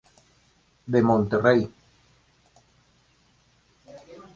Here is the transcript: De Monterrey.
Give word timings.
De 0.95 0.99
Monterrey. 1.03 1.61